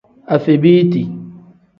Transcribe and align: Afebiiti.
Afebiiti. 0.35 1.01